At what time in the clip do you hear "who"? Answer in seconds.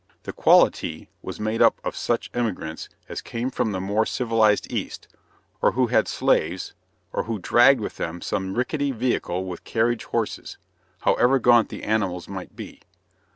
5.73-5.85, 7.25-7.37